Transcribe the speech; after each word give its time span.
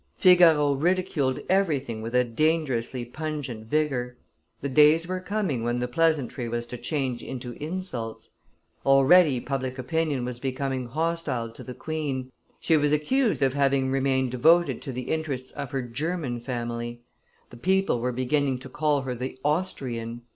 Figaro 0.15 0.73
ridiculed 0.73 1.41
everything 1.47 2.01
with 2.01 2.15
a 2.15 2.23
dangerously 2.23 3.05
pungent 3.05 3.67
vigor; 3.67 4.17
the 4.59 4.67
days 4.67 5.07
were 5.07 5.19
coming 5.19 5.63
when 5.63 5.77
the 5.77 5.87
pleasantry 5.87 6.49
was 6.49 6.65
to 6.65 6.75
change 6.79 7.21
into 7.21 7.51
insults. 7.63 8.31
Already 8.83 9.39
public 9.39 9.77
opinion 9.77 10.25
was 10.25 10.39
becoming 10.39 10.87
hostile 10.87 11.51
to 11.51 11.63
the 11.63 11.75
queen: 11.75 12.31
she 12.59 12.75
was 12.77 12.91
accused 12.91 13.43
of 13.43 13.53
having 13.53 13.91
remained 13.91 14.31
devoted 14.31 14.81
to 14.81 14.91
the 14.91 15.03
interests 15.03 15.51
of 15.51 15.69
her 15.69 15.83
German 15.83 16.39
family; 16.39 17.03
the 17.51 17.55
people 17.57 17.99
were 17.99 18.11
beginning 18.11 18.57
to 18.57 18.69
call 18.69 19.01
her 19.01 19.13
the 19.13 19.37
Austrian. 19.45 20.23